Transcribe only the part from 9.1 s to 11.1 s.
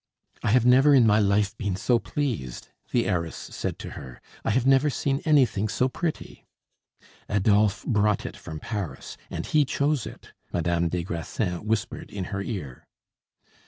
and he chose it," Madame des